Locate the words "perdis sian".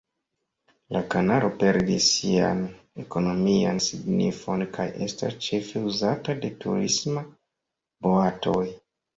1.63-2.63